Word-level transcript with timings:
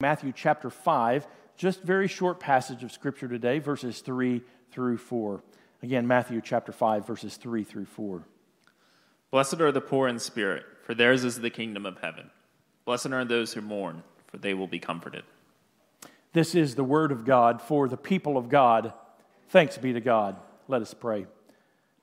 Matthew 0.00 0.32
chapter 0.32 0.70
5, 0.70 1.26
just 1.56 1.82
very 1.82 2.06
short 2.06 2.38
passage 2.38 2.84
of 2.84 2.92
scripture 2.92 3.26
today, 3.26 3.58
verses 3.58 3.98
3 3.98 4.40
through 4.70 4.96
4. 4.96 5.42
Again, 5.82 6.06
Matthew 6.06 6.40
chapter 6.40 6.70
5, 6.70 7.04
verses 7.04 7.36
3 7.36 7.64
through 7.64 7.86
4. 7.86 8.22
Blessed 9.32 9.60
are 9.60 9.72
the 9.72 9.80
poor 9.80 10.06
in 10.06 10.20
spirit, 10.20 10.64
for 10.84 10.94
theirs 10.94 11.24
is 11.24 11.40
the 11.40 11.50
kingdom 11.50 11.84
of 11.84 11.98
heaven. 11.98 12.30
Blessed 12.84 13.08
are 13.08 13.24
those 13.24 13.54
who 13.54 13.60
mourn, 13.60 14.04
for 14.28 14.36
they 14.36 14.54
will 14.54 14.68
be 14.68 14.78
comforted. 14.78 15.24
This 16.32 16.54
is 16.54 16.76
the 16.76 16.84
word 16.84 17.10
of 17.10 17.24
God 17.24 17.60
for 17.60 17.88
the 17.88 17.96
people 17.96 18.36
of 18.36 18.48
God. 18.48 18.92
Thanks 19.48 19.78
be 19.78 19.92
to 19.94 20.00
God. 20.00 20.36
Let 20.68 20.80
us 20.80 20.94
pray. 20.94 21.26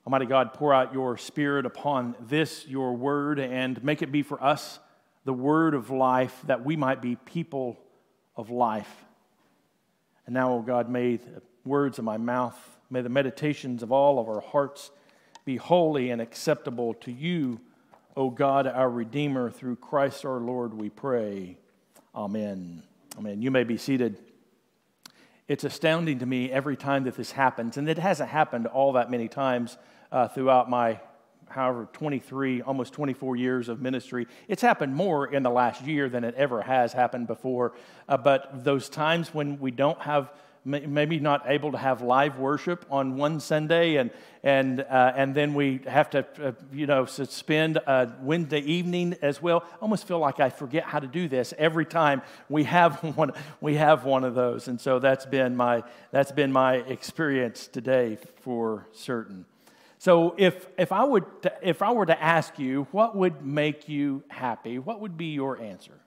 Almighty 0.06 0.26
God, 0.26 0.54
pour 0.54 0.74
out 0.74 0.94
your 0.94 1.16
spirit 1.16 1.66
upon 1.66 2.16
this, 2.20 2.68
your 2.68 2.92
word, 2.92 3.40
and 3.40 3.82
make 3.86 4.02
it 4.02 4.12
be 4.12 4.22
for 4.22 4.44
us 4.44 4.80
the 5.24 5.32
word 5.32 5.74
of 5.74 5.90
life 5.90 6.42
that 6.46 6.66
we 6.66 6.76
might 6.76 7.02
be 7.02 7.16
people 7.16 7.80
of 8.38 8.50
life. 8.50 9.06
And 10.26 10.34
now, 10.34 10.52
O 10.52 10.56
oh 10.58 10.62
God, 10.62 10.90
may 10.90 11.18
the 11.18 11.42
words 11.64 12.00
of 12.00 12.06
my 12.06 12.18
mouth, 12.18 12.58
may 12.90 13.02
the 13.02 13.10
meditations 13.10 13.84
of 13.84 13.92
all 13.92 14.20
of 14.20 14.28
our 14.28 14.42
hearts 14.42 14.92
be 15.46 15.58
holy 15.58 16.10
and 16.10 16.22
acceptable 16.22 16.94
to 16.96 17.12
you, 17.12 17.60
O 18.18 18.30
God, 18.30 18.66
our 18.66 18.90
Redeemer, 18.90 19.52
through 19.52 19.76
Christ 19.76 20.26
our 20.26 20.40
Lord, 20.40 20.74
we 20.74 20.90
pray. 20.90 21.58
Amen. 22.16 22.82
Amen. 23.18 23.42
You 23.42 23.52
may 23.52 23.64
be 23.64 23.78
seated. 23.78 24.18
It's 25.48 25.64
astounding 25.64 26.20
to 26.20 26.26
me 26.26 26.52
every 26.52 26.76
time 26.76 27.04
that 27.04 27.16
this 27.16 27.32
happens, 27.32 27.78
and 27.78 27.88
it 27.88 28.00
hasn't 28.00 28.30
happened 28.30 28.68
all 28.68 28.94
that 28.94 29.12
many 29.12 29.28
times 29.28 29.78
uh, 30.12 30.28
throughout 30.28 30.70
my 30.70 31.00
however, 31.50 31.88
23, 31.94 32.62
almost 32.62 32.94
24 32.94 33.36
years 33.36 33.70
of 33.70 33.82
ministry. 33.82 34.28
It's 34.48 34.62
happened 34.62 34.96
more 34.96 35.28
in 35.28 35.44
the 35.44 35.50
last 35.50 35.86
year 35.86 36.10
than 36.10 36.24
it 36.24 36.36
ever 36.36 36.62
has 36.62 36.94
happened 36.94 37.28
before. 37.28 37.74
Uh, 38.08 38.18
but 38.18 38.64
those 38.64 38.90
times 38.90 39.34
when 39.34 39.60
we 39.60 39.72
don't 39.72 40.00
have, 40.02 40.32
maybe 40.66 41.20
not 41.20 41.44
able 41.46 41.72
to 41.72 41.78
have 41.78 42.02
live 42.02 42.40
worship 42.40 42.86
on 42.90 43.18
one 43.18 43.40
Sunday, 43.40 43.98
and, 43.98 44.10
and, 44.44 44.82
uh, 44.82 45.14
and 45.16 45.36
then 45.36 45.54
we 45.54 45.80
have 45.86 46.10
to, 46.10 46.26
uh, 46.42 46.52
you 46.74 46.88
know, 46.88 47.06
suspend 47.06 47.80
Wednesday 48.22 48.62
evening 48.62 49.16
as 49.22 49.42
well. 49.42 49.64
I 49.74 49.78
almost 49.82 50.08
feel 50.08 50.20
like 50.20 50.40
I 50.40 50.50
forget 50.50 50.84
how 50.84 51.00
to 51.00 51.08
do 51.08 51.28
this 51.28 51.54
every 51.58 51.86
time 51.86 52.24
we 52.50 52.64
have 52.64 52.96
one, 53.16 53.32
we 53.62 53.76
have 53.76 54.06
one 54.06 54.24
of 54.24 54.34
those. 54.34 54.68
And 54.68 54.82
so 54.82 54.98
that's 54.98 55.26
been 55.26 55.56
my, 55.56 55.84
that's 56.12 56.32
been 56.32 56.52
my 56.52 56.76
experience 56.78 57.68
today 57.68 58.18
for 58.42 58.88
certain. 58.92 59.46
So 59.98 60.36
if, 60.38 60.68
if, 60.78 60.92
I 60.92 61.04
would, 61.04 61.26
if 61.62 61.82
I 61.82 61.92
were 61.92 62.06
to 62.06 62.22
ask 62.22 62.60
you 62.60 62.88
what 62.92 63.16
would 63.16 63.46
make 63.46 63.88
you 63.90 64.24
happy, 64.28 64.78
what 64.80 65.00
would 65.02 65.18
be 65.18 65.28
your 65.28 65.60
answer? 65.60 66.00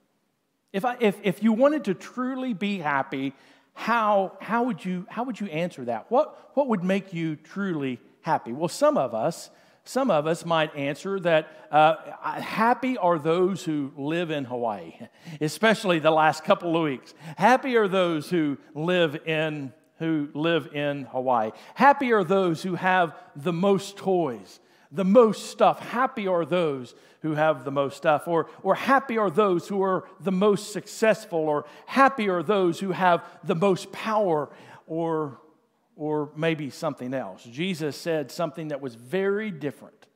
If, 0.72 0.84
I, 0.84 0.97
if, 1.00 1.17
if 1.22 1.42
you 1.42 1.53
wanted 1.53 1.84
to 1.84 1.94
truly 1.94 2.53
be 2.53 2.78
happy, 2.78 3.34
how, 3.75 4.36
how, 4.41 4.64
would 4.64 4.84
you, 4.84 5.06
how 5.09 5.25
would 5.25 5.41
you 5.41 5.47
answer 5.47 5.84
that? 5.86 6.11
What, 6.11 6.50
what 6.55 6.69
would 6.69 6.84
make 6.84 7.14
you 7.14 7.36
truly 7.36 8.00
happy? 8.22 8.53
Well, 8.53 8.69
some 8.69 8.98
of 8.98 9.14
us, 9.14 9.50
some 9.84 10.11
of 10.11 10.27
us 10.27 10.44
might 10.44 10.75
answer 10.77 11.19
that 11.20 11.69
uh, 11.70 11.97
happy 12.41 12.98
are 12.98 13.19
those 13.19 13.64
who 13.64 13.92
live 13.97 14.31
in 14.31 14.44
Hawaii, 14.44 14.92
especially 15.41 15.98
the 15.98 16.11
last 16.11 16.44
couple 16.44 16.77
of 16.77 16.83
weeks. 16.83 17.14
Happy 17.36 17.77
are 17.77 17.89
those 17.89 18.28
who 18.28 18.59
live 18.75 19.27
in 19.27 19.72
who 19.98 20.28
live 20.34 20.74
in 20.74 21.04
Hawaii. 21.04 21.50
Happy 21.74 22.12
are 22.12 22.24
those 22.24 22.62
who 22.62 22.74
have 22.74 23.16
the 23.34 23.52
most 23.52 23.96
toys, 23.96 24.60
the 24.92 25.04
most 25.04 25.50
stuff. 25.50 25.80
Happy 25.80 26.27
are 26.27 26.44
those 26.44 26.94
who 27.22 27.34
have 27.34 27.64
the 27.64 27.70
most 27.70 27.96
stuff. 27.96 28.28
Or, 28.28 28.48
or 28.62 28.74
happy 28.74 29.19
are 29.19 29.30
those 29.30 29.69
who 29.69 29.82
are 29.82 30.08
the 30.20 30.32
most 30.32 30.72
successful. 30.72 31.41
Or 31.41 31.66
happy 31.86 32.28
are 32.28 32.42
those 32.42 32.80
who 32.80 32.92
have 32.92 33.24
the 33.44 33.56
most 33.56 33.91
power. 33.92 34.48
Or, 34.86 35.41
or 35.96 36.30
maybe 36.36 36.70
something 36.70 37.12
else. 37.12 37.42
Jesus 37.44 37.96
said 37.96 38.30
something 38.30 38.69
that 38.69 38.80
was 38.80 38.94
very 38.94 39.50
different. 39.50 40.06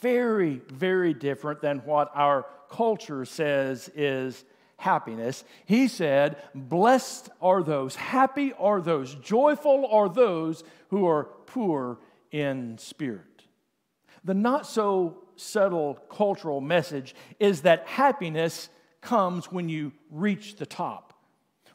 Very, 0.00 0.62
very 0.68 1.12
different 1.14 1.60
than 1.60 1.78
what 1.80 2.10
our 2.14 2.46
culture 2.70 3.24
says 3.24 3.90
is 3.94 4.44
happiness. 4.78 5.44
He 5.64 5.88
said, 5.88 6.36
Blessed 6.54 7.30
are 7.40 7.62
those, 7.62 7.96
happy 7.96 8.52
are 8.54 8.80
those, 8.80 9.14
joyful 9.16 9.86
are 9.86 10.08
those 10.08 10.64
who 10.90 11.06
are 11.06 11.24
poor 11.46 11.98
in 12.30 12.78
spirit. 12.78 13.22
The 14.24 14.34
not 14.34 14.66
so 14.66 15.22
subtle 15.36 15.94
cultural 16.10 16.60
message 16.60 17.14
is 17.38 17.62
that 17.62 17.86
happiness 17.86 18.68
comes 19.00 19.52
when 19.52 19.68
you 19.68 19.92
reach 20.10 20.56
the 20.56 20.66
top. 20.66 21.12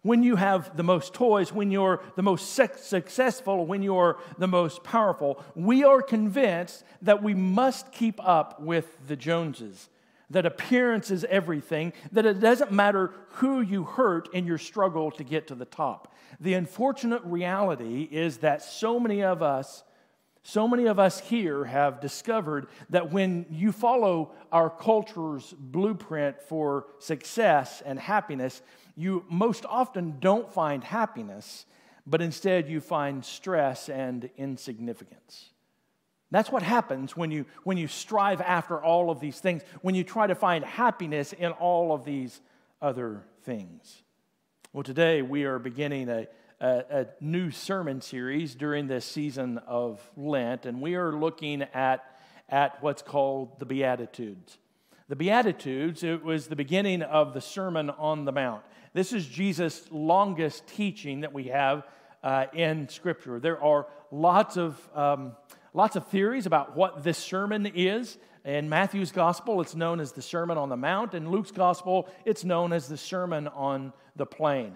When 0.03 0.23
you 0.23 0.35
have 0.35 0.75
the 0.75 0.83
most 0.83 1.13
toys, 1.13 1.53
when 1.53 1.69
you're 1.69 2.01
the 2.15 2.23
most 2.23 2.53
successful, 2.53 3.67
when 3.67 3.83
you're 3.83 4.17
the 4.39 4.47
most 4.47 4.83
powerful, 4.83 5.43
we 5.53 5.83
are 5.83 6.01
convinced 6.01 6.83
that 7.03 7.21
we 7.21 7.35
must 7.35 7.91
keep 7.91 8.19
up 8.27 8.59
with 8.59 8.97
the 9.07 9.15
Joneses 9.15 9.89
that 10.31 10.45
appearance 10.45 11.11
is 11.11 11.25
everything, 11.25 11.93
that 12.11 12.25
it 12.25 12.39
doesn't 12.39 12.71
matter 12.71 13.11
who 13.33 13.61
you 13.61 13.83
hurt 13.83 14.33
in 14.33 14.45
your 14.45 14.57
struggle 14.57 15.11
to 15.11 15.23
get 15.23 15.47
to 15.47 15.55
the 15.55 15.65
top. 15.65 16.13
The 16.39 16.53
unfortunate 16.53 17.21
reality 17.25 18.07
is 18.09 18.37
that 18.37 18.61
so 18.63 18.99
many 18.99 19.23
of 19.23 19.41
us, 19.41 19.83
so 20.43 20.67
many 20.67 20.85
of 20.85 20.99
us 20.99 21.19
here 21.19 21.65
have 21.65 22.01
discovered 22.01 22.67
that 22.89 23.11
when 23.11 23.45
you 23.49 23.71
follow 23.71 24.31
our 24.51 24.69
culture's 24.69 25.53
blueprint 25.57 26.41
for 26.41 26.85
success 26.99 27.81
and 27.85 27.99
happiness, 27.99 28.61
you 28.95 29.25
most 29.29 29.65
often 29.65 30.17
don't 30.19 30.51
find 30.51 30.83
happiness, 30.83 31.65
but 32.07 32.21
instead 32.21 32.67
you 32.69 32.81
find 32.81 33.23
stress 33.23 33.89
and 33.89 34.29
insignificance. 34.37 35.51
That's 36.31 36.49
what 36.49 36.63
happens 36.63 37.15
when 37.15 37.29
you, 37.29 37.45
when 37.63 37.77
you 37.77 37.87
strive 37.87 38.39
after 38.39 38.81
all 38.81 39.11
of 39.11 39.19
these 39.19 39.39
things, 39.39 39.63
when 39.81 39.95
you 39.95 40.05
try 40.05 40.27
to 40.27 40.35
find 40.35 40.63
happiness 40.63 41.33
in 41.33 41.51
all 41.51 41.93
of 41.93 42.05
these 42.05 42.39
other 42.81 43.25
things. 43.43 44.01
Well, 44.71 44.83
today 44.83 45.21
we 45.21 45.43
are 45.43 45.59
beginning 45.59 46.07
a, 46.07 46.27
a, 46.61 46.83
a 46.89 47.07
new 47.19 47.51
sermon 47.51 47.99
series 47.99 48.55
during 48.55 48.87
this 48.87 49.03
season 49.03 49.57
of 49.67 49.99
Lent, 50.15 50.65
and 50.65 50.79
we 50.81 50.95
are 50.95 51.11
looking 51.11 51.63
at, 51.73 52.17
at 52.47 52.81
what's 52.81 53.01
called 53.01 53.59
the 53.59 53.65
Beatitudes. 53.65 54.57
The 55.09 55.17
Beatitudes, 55.17 56.01
it 56.01 56.23
was 56.23 56.47
the 56.47 56.55
beginning 56.55 57.01
of 57.01 57.33
the 57.33 57.41
Sermon 57.41 57.89
on 57.89 58.23
the 58.23 58.31
Mount. 58.31 58.63
This 58.93 59.11
is 59.11 59.27
Jesus' 59.27 59.85
longest 59.91 60.65
teaching 60.67 61.21
that 61.21 61.33
we 61.33 61.45
have 61.45 61.85
uh, 62.23 62.45
in 62.53 62.87
Scripture. 62.87 63.37
There 63.37 63.61
are 63.61 63.87
lots 64.11 64.55
of. 64.55 64.79
Um, 64.95 65.33
lots 65.73 65.95
of 65.95 66.07
theories 66.07 66.45
about 66.45 66.75
what 66.75 67.03
this 67.03 67.17
sermon 67.17 67.65
is. 67.65 68.17
In 68.43 68.69
Matthew's 68.69 69.11
gospel, 69.11 69.61
it's 69.61 69.75
known 69.75 69.99
as 69.99 70.13
the 70.13 70.21
Sermon 70.21 70.57
on 70.57 70.69
the 70.69 70.77
Mount. 70.77 71.13
In 71.13 71.29
Luke's 71.29 71.51
gospel, 71.51 72.09
it's 72.25 72.43
known 72.43 72.73
as 72.73 72.87
the 72.87 72.97
Sermon 72.97 73.47
on 73.47 73.93
the 74.15 74.25
Plain. 74.25 74.75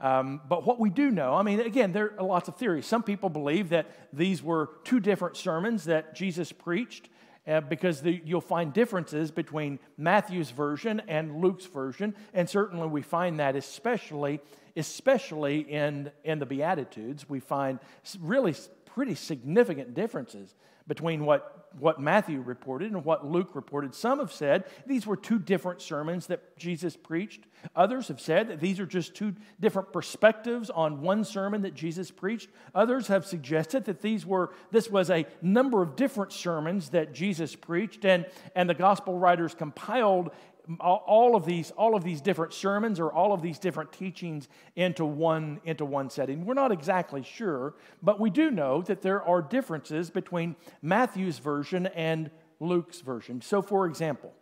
Um, 0.00 0.40
but 0.48 0.66
what 0.66 0.80
we 0.80 0.90
do 0.90 1.10
know, 1.10 1.34
I 1.34 1.42
mean, 1.42 1.60
again, 1.60 1.92
there 1.92 2.14
are 2.18 2.24
lots 2.24 2.48
of 2.48 2.56
theories. 2.56 2.86
Some 2.86 3.02
people 3.02 3.28
believe 3.28 3.68
that 3.68 3.86
these 4.12 4.42
were 4.42 4.70
two 4.82 4.98
different 4.98 5.36
sermons 5.36 5.84
that 5.84 6.14
Jesus 6.14 6.52
preached. 6.52 7.08
Uh, 7.44 7.60
because 7.60 8.02
the, 8.02 8.22
you'll 8.24 8.40
find 8.40 8.72
differences 8.72 9.32
between 9.32 9.80
Matthew's 9.98 10.52
version 10.52 11.02
and 11.08 11.40
Luke's 11.40 11.66
version, 11.66 12.14
and 12.32 12.48
certainly 12.48 12.86
we 12.86 13.02
find 13.02 13.40
that 13.40 13.56
especially, 13.56 14.38
especially 14.76 15.58
in, 15.58 16.12
in 16.22 16.38
the 16.38 16.46
Beatitudes, 16.46 17.28
we 17.28 17.40
find 17.40 17.80
really 18.20 18.54
pretty 18.94 19.14
significant 19.14 19.94
differences 19.94 20.54
between 20.86 21.24
what, 21.24 21.68
what 21.78 22.00
Matthew 22.00 22.40
reported 22.40 22.90
and 22.90 23.04
what 23.04 23.24
Luke 23.24 23.54
reported. 23.54 23.94
Some 23.94 24.18
have 24.18 24.32
said 24.32 24.64
these 24.86 25.06
were 25.06 25.16
two 25.16 25.38
different 25.38 25.80
sermons 25.80 26.26
that 26.26 26.56
Jesus 26.56 26.96
preached. 26.96 27.44
Others 27.76 28.08
have 28.08 28.20
said 28.20 28.48
that 28.48 28.60
these 28.60 28.80
are 28.80 28.86
just 28.86 29.14
two 29.14 29.34
different 29.60 29.92
perspectives 29.92 30.70
on 30.70 31.00
one 31.00 31.24
sermon 31.24 31.62
that 31.62 31.74
Jesus 31.74 32.10
preached. 32.10 32.48
Others 32.74 33.06
have 33.06 33.24
suggested 33.24 33.84
that 33.84 34.02
these 34.02 34.26
were, 34.26 34.52
this 34.70 34.90
was 34.90 35.08
a 35.10 35.26
number 35.40 35.82
of 35.82 35.96
different 35.96 36.32
sermons 36.32 36.90
that 36.90 37.14
Jesus 37.14 37.54
preached, 37.54 38.04
and, 38.04 38.26
and 38.56 38.68
the 38.68 38.74
gospel 38.74 39.18
writers 39.18 39.54
compiled 39.54 40.30
all 40.80 41.34
of 41.36 41.44
these 41.44 41.70
all 41.72 41.94
of 41.94 42.04
these 42.04 42.20
different 42.20 42.52
sermons 42.52 43.00
or 43.00 43.12
all 43.12 43.32
of 43.32 43.42
these 43.42 43.58
different 43.58 43.92
teachings 43.92 44.48
into 44.76 45.04
one 45.04 45.60
into 45.64 45.84
one 45.84 46.10
setting. 46.10 46.44
We're 46.44 46.54
not 46.54 46.72
exactly 46.72 47.22
sure 47.22 47.74
but 48.02 48.20
we 48.20 48.30
do 48.30 48.50
know 48.50 48.82
that 48.82 49.02
there 49.02 49.22
are 49.22 49.42
differences 49.42 50.10
between 50.10 50.56
matthew's 50.80 51.38
version 51.38 51.86
and 51.88 52.30
luke's 52.60 53.00
version. 53.00 53.40
So 53.40 53.62
for 53.62 53.86
example 53.86 54.32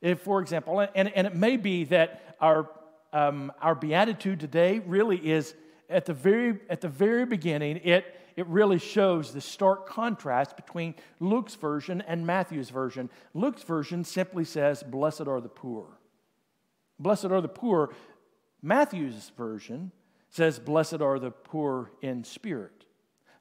if 0.00 0.20
for 0.20 0.40
example 0.40 0.80
and, 0.80 1.12
and 1.14 1.26
it 1.26 1.34
may 1.34 1.56
be 1.56 1.84
that 1.84 2.36
our 2.40 2.68
um, 3.12 3.52
our 3.62 3.74
beatitude 3.74 4.40
today 4.40 4.80
really 4.80 5.16
is 5.16 5.54
at 5.88 6.04
the 6.04 6.14
very 6.14 6.58
at 6.68 6.80
the 6.80 6.88
very 6.88 7.24
beginning 7.24 7.80
it 7.84 8.04
it 8.36 8.46
really 8.48 8.78
shows 8.78 9.32
the 9.32 9.40
stark 9.40 9.88
contrast 9.88 10.56
between 10.56 10.94
Luke's 11.20 11.54
version 11.54 12.00
and 12.02 12.26
Matthew's 12.26 12.70
version. 12.70 13.10
Luke's 13.32 13.62
version 13.62 14.04
simply 14.04 14.44
says, 14.44 14.82
Blessed 14.82 15.28
are 15.28 15.40
the 15.40 15.48
poor. 15.48 15.86
Blessed 16.98 17.26
are 17.26 17.40
the 17.40 17.48
poor. 17.48 17.94
Matthew's 18.62 19.30
version 19.36 19.92
says, 20.30 20.58
Blessed 20.58 21.00
are 21.00 21.18
the 21.18 21.30
poor 21.30 21.92
in 22.02 22.24
spirit. 22.24 22.83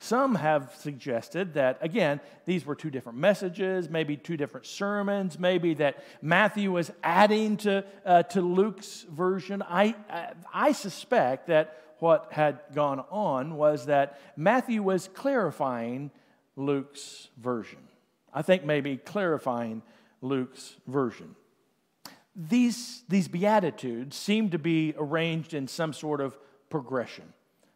Some 0.03 0.35
have 0.35 0.75
suggested 0.79 1.53
that, 1.53 1.77
again, 1.79 2.19
these 2.45 2.65
were 2.65 2.75
two 2.75 2.89
different 2.89 3.19
messages, 3.19 3.89
maybe 3.89 4.17
two 4.17 4.35
different 4.35 4.65
sermons, 4.65 5.39
maybe 5.39 5.75
that 5.75 6.03
Matthew 6.21 6.73
was 6.73 6.91
adding 7.01 7.55
to, 7.57 7.85
uh, 8.05 8.23
to 8.23 8.41
Luke's 8.41 9.03
version. 9.09 9.61
I, 9.61 9.95
I, 10.09 10.33
I 10.53 10.71
suspect 10.73 11.47
that 11.47 11.77
what 11.99 12.33
had 12.33 12.59
gone 12.75 12.99
on 13.11 13.55
was 13.55 13.85
that 13.85 14.19
Matthew 14.35 14.83
was 14.83 15.07
clarifying 15.13 16.11
Luke's 16.57 17.29
version. 17.37 17.79
I 18.33 18.41
think 18.41 18.65
maybe 18.65 18.97
clarifying 18.97 19.83
Luke's 20.21 20.75
version. 20.85 21.33
These, 22.35 23.05
these 23.07 23.29
Beatitudes 23.29 24.17
seem 24.17 24.49
to 24.49 24.59
be 24.59 24.95
arranged 24.97 25.53
in 25.53 25.69
some 25.69 25.93
sort 25.93 26.19
of 26.19 26.37
progression 26.69 27.31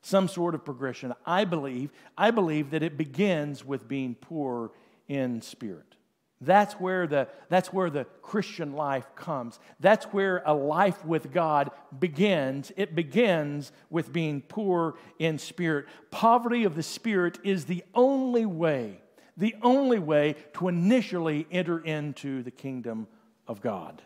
some 0.08 0.30
sort 0.30 0.56
of 0.56 0.64
progression. 0.64 1.14
I 1.26 1.44
believe, 1.44 1.92
I 2.18 2.32
believe 2.32 2.72
that 2.72 2.82
it 2.82 2.98
begins 2.98 3.66
with 3.66 3.88
being 3.88 4.16
poor 4.16 4.72
in 5.10 5.42
spirit. 5.42 5.96
That's 6.40 6.76
where 6.76 7.08
the, 7.08 7.28
that's 7.50 7.74
where 7.74 7.90
the 7.90 8.06
Christian 8.22 8.74
life 8.74 9.06
comes. 9.16 9.60
That's 9.80 10.06
where 10.06 10.44
a 10.46 10.54
life 10.54 11.04
with 11.04 11.34
God 11.34 11.72
begins. 12.00 12.72
It 12.78 12.96
begins 12.96 13.72
with 13.90 14.14
being 14.14 14.42
poor 14.42 14.96
in 15.20 15.40
spirit. 15.40 15.88
Poverty 16.10 16.64
of 16.64 16.76
the 16.76 16.84
spirit 16.84 17.40
is 17.44 17.66
the 17.66 17.84
only 17.94 18.46
way, 18.46 19.02
the 19.36 19.56
only 19.62 20.00
way 20.00 20.36
to 20.54 20.70
initially 20.70 21.48
enter 21.52 21.80
into 21.80 22.44
the 22.44 22.52
kingdom 22.52 23.08
of 23.48 23.60
God. 23.60 24.02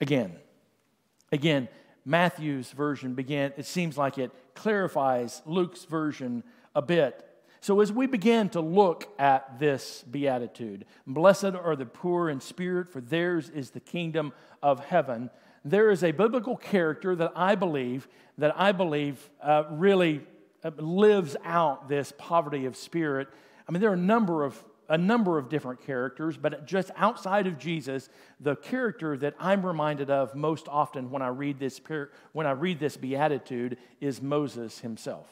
Again, 0.00 0.36
again, 1.30 1.68
Matthew's 2.04 2.72
version 2.72 3.14
began, 3.14 3.52
it 3.56 3.66
seems 3.66 3.96
like 3.96 4.18
it 4.18 4.32
clarifies 4.54 5.42
Luke's 5.46 5.84
version 5.84 6.44
a 6.74 6.82
bit. 6.82 7.28
So, 7.60 7.80
as 7.80 7.92
we 7.92 8.06
begin 8.06 8.48
to 8.50 8.60
look 8.60 9.08
at 9.20 9.60
this 9.60 10.02
beatitude, 10.10 10.84
blessed 11.06 11.54
are 11.54 11.76
the 11.76 11.86
poor 11.86 12.28
in 12.28 12.40
spirit, 12.40 12.90
for 12.90 13.00
theirs 13.00 13.48
is 13.50 13.70
the 13.70 13.80
kingdom 13.80 14.32
of 14.62 14.84
heaven. 14.84 15.30
There 15.64 15.90
is 15.90 16.02
a 16.02 16.10
biblical 16.10 16.56
character 16.56 17.14
that 17.14 17.32
I 17.36 17.54
believe 17.54 18.08
that 18.38 18.58
I 18.58 18.72
believe 18.72 19.30
uh, 19.40 19.64
really 19.70 20.22
uh, 20.64 20.70
lives 20.76 21.36
out 21.44 21.88
this 21.88 22.12
poverty 22.18 22.64
of 22.64 22.76
spirit. 22.76 23.28
I 23.68 23.72
mean, 23.72 23.80
there 23.80 23.90
are 23.90 23.94
a 23.94 23.96
number 23.96 24.42
of 24.44 24.62
a 24.92 24.98
number 24.98 25.38
of 25.38 25.48
different 25.48 25.80
characters, 25.80 26.36
but 26.36 26.66
just 26.66 26.90
outside 26.96 27.46
of 27.46 27.58
Jesus, 27.58 28.10
the 28.38 28.54
character 28.54 29.16
that 29.16 29.34
I'm 29.40 29.64
reminded 29.64 30.10
of 30.10 30.34
most 30.34 30.68
often 30.68 31.10
when 31.10 31.22
I 31.22 31.28
read 31.28 31.58
this, 31.58 31.80
when 32.32 32.46
I 32.46 32.50
read 32.50 32.78
this 32.78 32.98
beatitude 32.98 33.78
is 34.02 34.20
Moses 34.20 34.80
himself. 34.80 35.26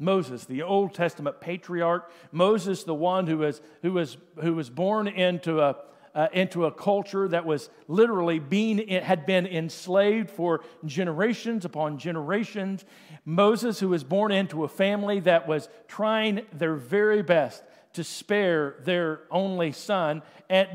Moses, 0.00 0.44
the 0.46 0.64
Old 0.64 0.92
Testament 0.92 1.40
patriarch, 1.40 2.10
Moses, 2.32 2.82
the 2.82 2.96
one 2.96 3.28
who 3.28 3.38
was, 3.38 3.60
who 3.82 3.92
was, 3.92 4.16
who 4.42 4.54
was 4.54 4.70
born 4.70 5.06
into 5.06 5.60
a, 5.60 5.76
uh, 6.12 6.26
into 6.32 6.64
a 6.64 6.72
culture 6.72 7.28
that 7.28 7.46
was 7.46 7.70
literally 7.86 8.40
being 8.40 8.88
had 8.88 9.24
been 9.24 9.46
enslaved 9.46 10.30
for 10.30 10.64
generations 10.84 11.64
upon 11.64 11.98
generations 11.98 12.84
moses 13.24 13.80
who 13.80 13.88
was 13.88 14.04
born 14.04 14.30
into 14.30 14.62
a 14.62 14.68
family 14.68 15.18
that 15.18 15.48
was 15.48 15.68
trying 15.88 16.42
their 16.52 16.76
very 16.76 17.20
best 17.20 17.64
to 17.94 18.04
spare 18.04 18.76
their 18.84 19.22
only 19.30 19.72
son 19.72 20.22
and 20.50 20.68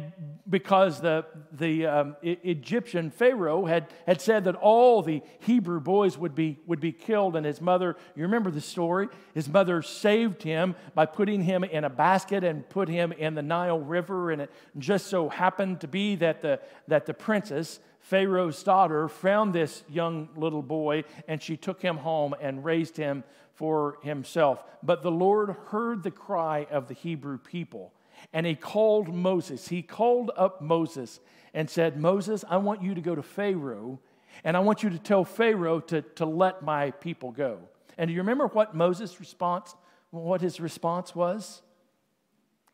because 0.50 1.00
the, 1.00 1.26
the 1.52 1.86
um, 1.86 2.16
egyptian 2.24 3.12
pharaoh 3.12 3.66
had, 3.66 3.88
had 4.08 4.20
said 4.20 4.44
that 4.46 4.56
all 4.56 5.02
the 5.02 5.22
hebrew 5.40 5.80
boys 5.80 6.18
would 6.18 6.34
be, 6.34 6.58
would 6.66 6.80
be 6.80 6.92
killed 6.92 7.36
and 7.36 7.46
his 7.46 7.62
mother 7.62 7.96
you 8.16 8.24
remember 8.24 8.52
the 8.52 8.62
story? 8.62 9.08
His 9.34 9.48
mother 9.48 9.82
saved 9.82 10.44
him 10.44 10.76
by 10.94 11.06
putting 11.06 11.42
him 11.42 11.64
in 11.64 11.84
a 11.84 11.90
basket 11.90 12.44
and 12.44 12.68
put 12.70 12.90
him 12.90 13.12
in 13.12 13.36
the 13.36 13.42
nile 13.42 13.80
river 13.80 14.32
and 14.32 14.42
it 14.42 14.52
just 14.78 15.08
so 15.08 15.30
happened 15.30 15.82
to 15.82 15.88
be 15.88 16.16
that 16.16 16.42
the, 16.42 16.60
that 16.88 17.06
the 17.06 17.14
princess 17.14 17.80
Pharaoh's 18.00 18.64
daughter 18.64 19.08
found 19.08 19.54
this 19.54 19.84
young 19.90 20.30
little 20.36 20.62
boy 20.62 21.04
and 21.28 21.42
she 21.42 21.58
took 21.58 21.82
him 21.82 21.98
home 21.98 22.34
and 22.42 22.64
raised 22.64 22.98
him 22.98 23.24
for 23.60 23.98
himself. 24.04 24.64
But 24.82 25.04
the 25.04 25.12
Lord 25.12 25.54
heard 25.68 26.02
the 26.02 26.12
cry 26.12 26.66
of 26.72 26.88
the 26.88 26.94
Hebrew 26.94 27.38
people 27.38 27.92
and 28.32 28.46
he 28.46 28.56
called 28.56 29.14
Moses. 29.14 29.68
He 29.68 29.82
called 29.82 30.32
up 30.38 30.62
Moses 30.62 31.20
and 31.54 31.70
said, 31.70 32.00
Moses, 32.00 32.46
I 32.50 32.56
want 32.56 32.82
you 32.82 32.96
to 32.96 33.02
go 33.02 33.16
to 33.16 33.22
Pharaoh 33.22 34.00
and 34.46 34.56
I 34.56 34.62
want 34.62 34.82
you 34.82 34.90
to 34.92 34.98
tell 34.98 35.26
Pharaoh 35.26 35.82
to, 35.82 36.02
to 36.02 36.26
let 36.26 36.64
my 36.64 36.92
people 36.92 37.34
go. 37.34 37.60
And 37.98 38.08
do 38.08 38.14
you 38.14 38.22
remember 38.22 38.48
what 38.48 38.76
Moses' 38.76 39.20
response, 39.20 39.76
what 40.12 40.40
his 40.40 40.62
response 40.62 41.14
was? 41.14 41.62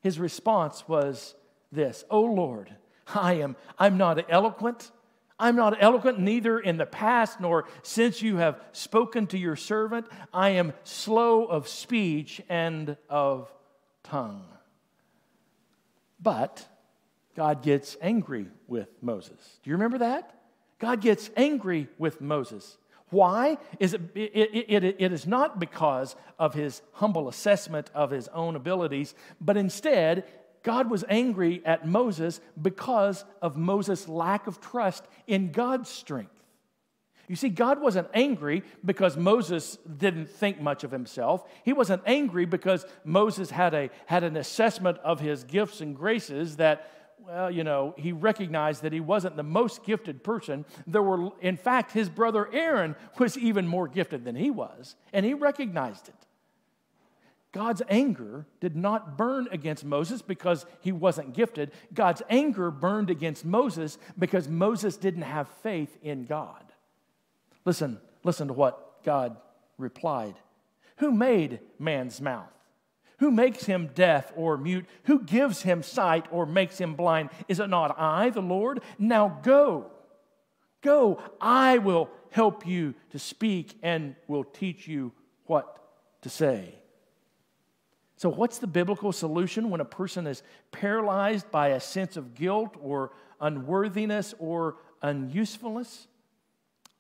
His 0.02 0.20
response 0.20 0.88
was 0.88 1.34
this, 1.72 2.06
Oh 2.12 2.26
Lord, 2.26 2.76
I 3.08 3.34
am, 3.34 3.56
I'm 3.80 3.98
not 3.98 4.24
eloquent. 4.30 4.92
I'm 5.38 5.56
not 5.56 5.78
eloquent, 5.82 6.20
neither 6.20 6.60
in 6.60 6.78
the 6.78 6.86
past 6.86 7.42
nor 7.42 7.66
since 7.84 8.22
you 8.22 8.38
have 8.38 8.62
spoken 8.72 9.28
to 9.28 9.38
your 9.38 9.56
servant. 9.56 10.08
I 10.34 10.52
am 10.52 10.74
slow 10.84 11.46
of 11.46 11.68
speech 11.68 12.42
and 12.48 12.96
of 13.10 13.54
tongue. 14.04 14.46
But 16.22 16.66
God 17.36 17.62
gets 17.62 17.98
angry 18.02 18.48
with 18.68 18.88
Moses. 19.02 19.60
Do 19.64 19.70
you 19.70 19.76
remember 19.76 19.98
that? 20.00 20.40
God 20.80 21.02
gets 21.02 21.30
angry 21.36 21.90
with 21.98 22.22
Moses. 22.22 22.78
Why? 23.10 23.58
Is 23.80 23.94
it, 23.94 24.02
it, 24.16 24.74
it, 24.84 24.96
it 25.00 25.12
is 25.12 25.28
not 25.28 25.60
because 25.60 26.16
of 26.40 26.54
his 26.54 26.82
humble 26.94 27.28
assessment 27.28 27.92
of 27.94 28.10
his 28.10 28.28
own 28.30 28.56
abilities, 28.56 29.14
but 29.40 29.58
instead 29.58 30.26
God 30.66 30.90
was 30.90 31.06
angry 31.08 31.62
at 31.64 31.88
Moses 31.88 32.42
because 32.60 33.24
of 33.40 33.56
Moses' 33.56 34.10
lack 34.10 34.48
of 34.48 34.60
trust 34.60 35.06
in 35.28 35.52
God's 35.52 35.90
strength. 35.90 36.32
You 37.28 37.36
see, 37.36 37.50
God 37.50 37.80
wasn't 37.80 38.08
angry 38.16 38.64
because 38.84 39.16
Moses 39.16 39.78
didn't 39.98 40.28
think 40.28 40.60
much 40.60 40.84
of 40.84 40.90
himself. 40.90 41.48
He 41.64 41.72
wasn't 41.72 42.02
angry 42.08 42.46
because 42.46 42.84
Moses 43.04 43.52
had, 43.52 43.76
a, 43.76 43.92
had 44.08 44.24
an 44.24 44.38
assessment 44.38 44.98
of 45.04 45.20
his 45.20 45.44
gifts 45.44 45.82
and 45.82 45.96
graces 45.96 46.56
that, 46.56 46.90
well, 47.20 47.52
you 47.52 47.64
know, 47.64 47.94
he 47.96 48.12
recognized 48.12 48.82
that 48.82 48.92
he 48.92 49.00
wasn't 49.00 49.36
the 49.36 49.44
most 49.44 49.84
gifted 49.84 50.24
person. 50.24 50.66
There 50.88 51.04
were, 51.04 51.30
in 51.42 51.58
fact, 51.58 51.92
his 51.92 52.10
brother 52.10 52.52
Aaron 52.52 52.96
was 53.20 53.38
even 53.38 53.68
more 53.68 53.88
gifted 53.88 54.26
than 54.26 54.36
he 54.36 54.50
was, 54.50 54.96
and 55.14 55.24
he 55.24 55.36
recognized 55.36 56.10
it. 56.10 56.16
God's 57.56 57.82
anger 57.88 58.46
did 58.60 58.76
not 58.76 59.18
burn 59.18 59.48
against 59.50 59.86
Moses 59.86 60.22
because 60.22 60.66
he 60.82 60.92
wasn't 60.92 61.34
gifted. 61.34 61.72
God's 61.94 62.22
anger 62.30 62.70
burned 62.70 63.10
against 63.10 63.46
Moses 63.46 63.98
because 64.20 64.50
Moses 64.50 64.98
didn't 64.98 65.22
have 65.22 65.48
faith 65.64 65.98
in 66.04 66.26
God. 66.26 66.62
Listen, 67.64 68.02
listen 68.26 68.50
to 68.50 68.54
what 68.54 69.02
God 69.06 69.38
replied 69.78 70.36
Who 70.98 71.14
made 71.14 71.62
man's 71.80 72.20
mouth? 72.20 72.52
Who 73.20 73.32
makes 73.32 73.64
him 73.64 73.90
deaf 73.96 74.34
or 74.36 74.58
mute? 74.58 74.86
Who 75.06 75.20
gives 75.22 75.62
him 75.62 75.82
sight 75.82 76.26
or 76.32 76.46
makes 76.46 76.78
him 76.78 76.96
blind? 76.96 77.30
Is 77.48 77.62
it 77.62 77.70
not 77.70 77.98
I, 77.98 78.32
the 78.32 78.42
Lord? 78.42 78.82
Now 79.00 79.40
go. 79.44 79.92
Go. 80.82 81.22
I 81.40 81.78
will 81.78 82.10
help 82.32 82.68
you 82.68 82.96
to 83.12 83.18
speak 83.18 83.80
and 83.82 84.18
will 84.28 84.44
teach 84.44 84.90
you 84.90 85.14
what 85.46 85.82
to 86.24 86.30
say. 86.30 86.76
So, 88.18 88.30
what's 88.30 88.60
the 88.60 88.68
biblical 88.68 89.12
solution 89.12 89.70
when 89.70 89.82
a 89.82 89.86
person 89.86 90.26
is 90.26 90.42
paralyzed 90.72 91.52
by 91.52 91.70
a 91.70 91.80
sense 91.80 92.16
of 92.16 92.34
guilt 92.34 92.76
or 92.82 93.12
unworthiness 93.42 94.34
or 94.40 94.78
unusefulness? 95.02 96.08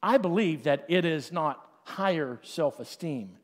I 0.03 0.17
believe 0.17 0.63
that 0.63 0.85
it 0.89 1.05
is 1.05 1.31
not 1.31 1.65
higher 1.83 2.39
self 2.43 2.79
esteem. 2.79 3.37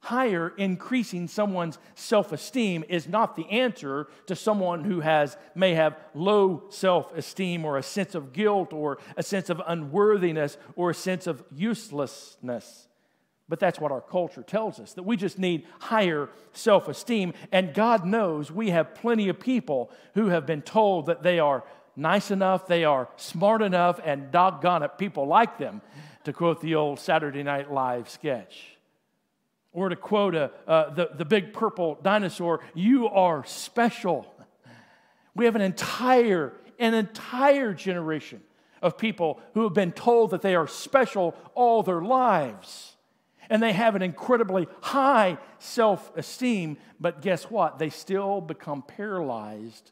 Higher 0.00 0.54
increasing 0.56 1.26
someone's 1.26 1.78
self 1.96 2.30
esteem 2.30 2.84
is 2.88 3.08
not 3.08 3.34
the 3.34 3.48
answer 3.50 4.06
to 4.26 4.36
someone 4.36 4.84
who 4.84 5.00
has, 5.00 5.36
may 5.56 5.74
have 5.74 5.98
low 6.14 6.64
self 6.68 7.12
esteem 7.16 7.64
or 7.64 7.76
a 7.76 7.82
sense 7.82 8.14
of 8.14 8.32
guilt 8.32 8.72
or 8.72 8.98
a 9.16 9.24
sense 9.24 9.50
of 9.50 9.60
unworthiness 9.66 10.56
or 10.76 10.90
a 10.90 10.94
sense 10.94 11.26
of 11.26 11.42
uselessness. 11.52 12.86
But 13.48 13.60
that's 13.60 13.80
what 13.80 13.92
our 13.92 14.02
culture 14.02 14.42
tells 14.42 14.78
us 14.78 14.92
that 14.92 15.04
we 15.04 15.16
just 15.16 15.38
need 15.38 15.66
higher 15.80 16.28
self 16.52 16.86
esteem. 16.86 17.32
And 17.50 17.72
God 17.72 18.04
knows 18.04 18.50
we 18.50 18.70
have 18.70 18.94
plenty 18.94 19.28
of 19.28 19.40
people 19.40 19.90
who 20.14 20.28
have 20.28 20.44
been 20.44 20.60
told 20.60 21.06
that 21.06 21.22
they 21.22 21.38
are 21.38 21.64
nice 21.96 22.30
enough, 22.30 22.66
they 22.66 22.84
are 22.84 23.08
smart 23.16 23.62
enough, 23.62 24.00
and 24.04 24.30
doggone 24.30 24.82
it, 24.82 24.98
people 24.98 25.26
like 25.26 25.58
them, 25.58 25.80
to 26.24 26.32
quote 26.32 26.60
the 26.60 26.74
old 26.74 27.00
Saturday 27.00 27.42
Night 27.42 27.72
Live 27.72 28.10
sketch. 28.10 28.76
Or 29.72 29.88
to 29.88 29.96
quote 29.96 30.34
a, 30.34 30.50
uh, 30.66 30.90
the, 30.90 31.10
the 31.16 31.24
big 31.24 31.52
purple 31.52 31.98
dinosaur, 32.02 32.60
you 32.74 33.08
are 33.08 33.44
special. 33.44 34.32
We 35.34 35.46
have 35.46 35.56
an 35.56 35.62
entire, 35.62 36.52
an 36.78 36.94
entire 36.94 37.72
generation 37.72 38.42
of 38.82 38.98
people 38.98 39.40
who 39.54 39.64
have 39.64 39.74
been 39.74 39.92
told 39.92 40.30
that 40.30 40.42
they 40.42 40.54
are 40.54 40.68
special 40.68 41.34
all 41.54 41.82
their 41.82 42.02
lives. 42.02 42.96
And 43.50 43.62
they 43.62 43.72
have 43.72 43.94
an 43.94 44.02
incredibly 44.02 44.68
high 44.82 45.38
self 45.58 46.14
esteem, 46.16 46.76
but 47.00 47.22
guess 47.22 47.44
what? 47.44 47.78
They 47.78 47.90
still 47.90 48.40
become 48.40 48.82
paralyzed 48.82 49.90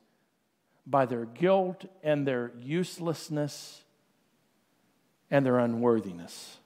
by 0.87 1.07
their 1.07 1.25
guilt 1.25 1.85
and 2.03 2.27
their 2.27 2.53
uselessness 2.59 3.83
and 5.31 5.45
their 5.45 5.59
unworthiness. 5.59 6.59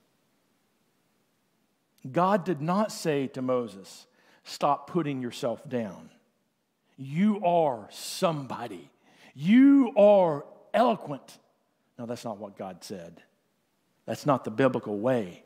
God 2.10 2.44
did 2.44 2.60
not 2.60 2.92
say 2.92 3.26
to 3.28 3.42
Moses, 3.42 4.06
Stop 4.42 4.90
putting 4.90 5.22
yourself 5.22 5.68
down. 5.68 6.10
You 6.96 7.44
are 7.44 7.88
somebody. 7.90 8.90
You 9.34 9.92
are 9.96 10.44
eloquent. 10.74 11.38
No, 11.98 12.06
that's 12.06 12.24
not 12.24 12.38
what 12.38 12.58
God 12.58 12.82
said. 12.82 13.22
That's 14.06 14.26
not 14.26 14.44
the 14.44 14.50
biblical 14.50 14.98
way. 14.98 15.44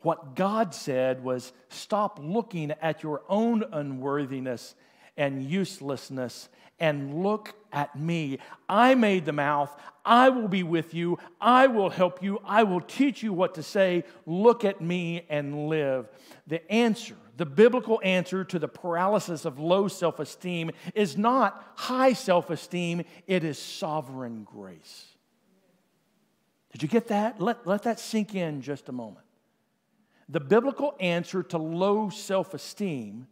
What 0.00 0.36
God 0.36 0.74
said 0.74 1.24
was 1.24 1.52
stop 1.68 2.18
looking 2.22 2.72
at 2.82 3.02
your 3.02 3.22
own 3.28 3.64
unworthiness 3.72 4.74
and 5.16 5.42
uselessness 5.44 6.48
and 6.80 7.22
look 7.22 7.54
at 7.72 7.98
me. 7.98 8.38
I 8.68 8.94
made 8.94 9.24
the 9.24 9.32
mouth. 9.32 9.74
I 10.04 10.28
will 10.28 10.48
be 10.48 10.62
with 10.62 10.94
you. 10.94 11.18
I 11.40 11.66
will 11.66 11.90
help 11.90 12.22
you. 12.22 12.40
I 12.44 12.62
will 12.62 12.80
teach 12.80 13.22
you 13.22 13.32
what 13.32 13.56
to 13.56 13.62
say. 13.62 14.04
Look 14.26 14.64
at 14.64 14.80
me 14.80 15.26
and 15.28 15.68
live. 15.68 16.08
The 16.46 16.70
answer, 16.70 17.16
the 17.36 17.46
biblical 17.46 18.00
answer 18.04 18.44
to 18.44 18.58
the 18.58 18.68
paralysis 18.68 19.44
of 19.44 19.58
low 19.58 19.88
self 19.88 20.20
esteem 20.20 20.70
is 20.94 21.18
not 21.18 21.72
high 21.74 22.12
self 22.12 22.48
esteem, 22.50 23.02
it 23.26 23.44
is 23.44 23.58
sovereign 23.58 24.44
grace. 24.44 25.06
Did 26.72 26.82
you 26.82 26.88
get 26.88 27.08
that? 27.08 27.40
Let, 27.40 27.66
let 27.66 27.82
that 27.82 27.98
sink 27.98 28.34
in 28.34 28.62
just 28.62 28.88
a 28.88 28.92
moment. 28.92 29.27
The 30.28 30.40
biblical 30.40 30.94
answer 31.00 31.42
to 31.44 31.58
low 31.58 32.10
self 32.10 32.54
esteem 32.54 33.26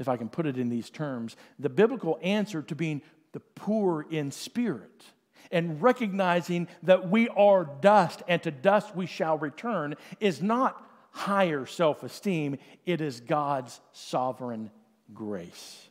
if 0.00 0.08
I 0.08 0.16
can 0.16 0.30
put 0.30 0.46
it 0.46 0.56
in 0.56 0.70
these 0.70 0.88
terms, 0.88 1.36
the 1.58 1.68
biblical 1.68 2.18
answer 2.22 2.62
to 2.62 2.74
being 2.74 3.02
the 3.32 3.40
poor 3.40 4.06
in 4.10 4.30
spirit 4.30 5.04
and 5.52 5.80
recognizing 5.82 6.68
that 6.82 7.10
we 7.10 7.28
are 7.28 7.64
dust 7.82 8.22
and 8.26 8.42
to 8.42 8.50
dust 8.50 8.96
we 8.96 9.04
shall 9.04 9.36
return 9.36 9.94
is 10.18 10.40
not 10.40 10.82
higher 11.12 11.66
self 11.66 12.02
esteem, 12.02 12.56
it 12.86 13.00
is 13.02 13.20
God's 13.20 13.78
sovereign 13.92 14.70
grace. 15.12 15.88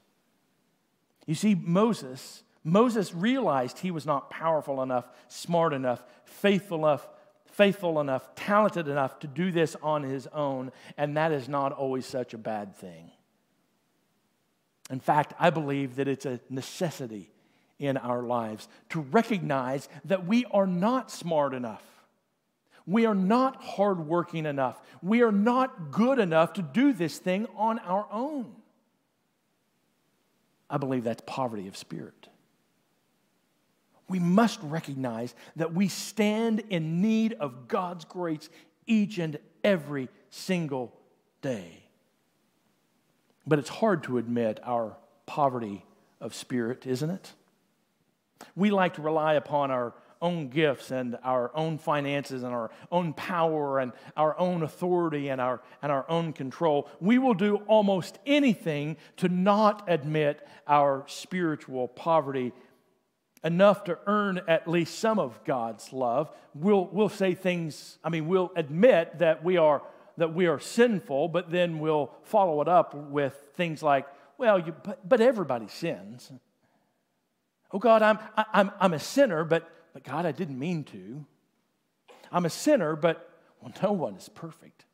You 1.25 1.35
see, 1.35 1.55
Moses. 1.55 2.43
Moses 2.61 3.13
realized 3.13 3.79
he 3.79 3.89
was 3.89 4.05
not 4.05 4.29
powerful 4.29 4.81
enough, 4.83 5.07
smart 5.29 5.71
enough, 5.71 6.03
faithful 6.25 6.79
enough, 6.79 7.07
faithful 7.59 7.99
enough, 7.99 8.33
talented 8.35 8.87
enough 8.87 9.19
to 9.19 9.27
do 9.27 9.51
this 9.51 9.75
on 9.83 10.01
his 10.01 10.27
own, 10.27 10.71
and 10.95 11.17
that 11.17 11.33
is 11.33 11.49
not 11.49 11.73
always 11.73 12.05
such 12.05 12.33
a 12.33 12.37
bad 12.37 12.73
thing. 12.73 13.11
In 14.89 15.01
fact, 15.01 15.33
I 15.37 15.49
believe 15.49 15.97
that 15.97 16.07
it's 16.07 16.25
a 16.25 16.39
necessity 16.49 17.29
in 17.77 17.97
our 17.97 18.23
lives 18.23 18.69
to 18.91 19.01
recognize 19.01 19.89
that 20.05 20.25
we 20.25 20.45
are 20.45 20.65
not 20.65 21.11
smart 21.11 21.53
enough. 21.53 21.83
We 22.87 23.05
are 23.05 23.13
not 23.13 23.61
hardworking 23.61 24.45
enough. 24.45 24.79
We 25.03 25.21
are 25.21 25.31
not 25.33 25.91
good 25.91 26.17
enough 26.17 26.53
to 26.53 26.61
do 26.61 26.93
this 26.93 27.17
thing 27.17 27.45
on 27.57 27.79
our 27.79 28.07
own. 28.09 28.55
I 30.69 30.77
believe 30.77 31.03
that's 31.03 31.23
poverty 31.25 31.67
of 31.67 31.75
spirit. 31.75 32.29
We 34.09 34.19
must 34.19 34.59
recognize 34.63 35.35
that 35.55 35.73
we 35.73 35.87
stand 35.87 36.63
in 36.69 37.01
need 37.01 37.33
of 37.33 37.67
God's 37.67 38.05
grace 38.05 38.49
each 38.87 39.19
and 39.19 39.37
every 39.63 40.09
single 40.31 40.93
day. 41.41 41.83
But 43.47 43.59
it's 43.59 43.69
hard 43.69 44.03
to 44.03 44.17
admit 44.17 44.59
our 44.63 44.97
poverty 45.25 45.85
of 46.19 46.33
spirit, 46.33 46.85
isn't 46.85 47.09
it? 47.09 47.33
We 48.55 48.71
like 48.71 48.95
to 48.95 49.01
rely 49.01 49.35
upon 49.35 49.71
our 49.71 49.93
own 50.21 50.49
gifts 50.49 50.91
and 50.91 51.17
our 51.23 51.51
own 51.55 51.77
finances 51.77 52.43
and 52.43 52.53
our 52.53 52.71
own 52.91 53.13
power 53.13 53.79
and 53.79 53.93
our 54.17 54.37
own 54.37 54.63
authority 54.63 55.29
and 55.29 55.39
our, 55.39 55.61
and 55.81 55.91
our 55.91 56.09
own 56.09 56.33
control. 56.33 56.89
We 56.99 57.17
will 57.17 57.33
do 57.33 57.57
almost 57.67 58.19
anything 58.25 58.97
to 59.17 59.29
not 59.29 59.85
admit 59.87 60.45
our 60.67 61.05
spiritual 61.07 61.87
poverty 61.87 62.51
enough 63.43 63.85
to 63.85 63.97
earn 64.05 64.41
at 64.47 64.67
least 64.67 64.99
some 64.99 65.19
of 65.19 65.43
God's 65.43 65.93
love. 65.93 66.29
We'll, 66.53 66.85
we'll 66.91 67.09
say 67.09 67.33
things, 67.35 67.97
I 68.03 68.09
mean, 68.09 68.27
we'll 68.27 68.51
admit 68.55 69.19
that 69.19 69.43
we 69.43 69.57
are 69.57 69.81
that 70.19 70.33
we 70.33 70.47
are 70.47 70.59
sinful, 70.59 71.29
but 71.29 71.49
then 71.49 71.79
we'll 71.79 72.11
follow 72.23 72.61
it 72.61 72.67
up 72.67 72.93
with 72.93 73.33
things 73.55 73.81
like, 73.81 74.05
well, 74.37 74.59
you, 74.59 74.75
but, 74.83 75.07
but 75.07 75.21
everybody 75.21 75.69
sins. 75.69 76.29
Oh, 77.71 77.79
God, 77.79 78.01
I'm, 78.01 78.19
I'm, 78.35 78.71
I'm 78.81 78.93
a 78.93 78.99
sinner, 78.99 79.45
but, 79.45 79.71
but 79.93 80.03
God, 80.03 80.25
I 80.25 80.33
didn't 80.33 80.59
mean 80.59 80.83
to. 80.85 81.25
I'm 82.31 82.45
a 82.45 82.49
sinner, 82.49 82.97
but 82.97 83.29
well, 83.61 83.71
no 83.81 83.93
one 83.93 84.15
is 84.15 84.27
perfect. 84.27 84.85